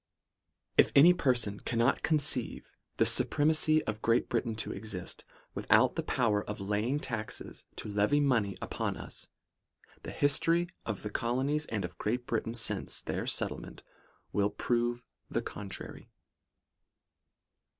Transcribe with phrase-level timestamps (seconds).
[0.79, 6.01] 4 If any person cannot conceive the supremacy of Great Britain to exist, without the
[6.01, 9.27] power of laying taxes to levy money upon us,
[10.01, 13.81] the history of the colonies, and of Great Britain, since their set tlement,
[14.33, 16.09] will prove the contrary.